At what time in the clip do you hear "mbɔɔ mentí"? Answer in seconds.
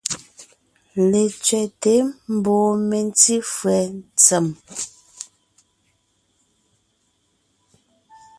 2.33-3.35